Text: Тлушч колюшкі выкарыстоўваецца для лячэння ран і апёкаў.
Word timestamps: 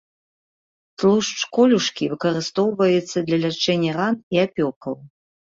Тлушч 1.01 1.37
колюшкі 1.57 2.09
выкарыстоўваецца 2.15 3.17
для 3.29 3.37
лячэння 3.45 3.91
ран 3.99 4.15
і 4.37 4.43
апёкаў. 4.49 4.99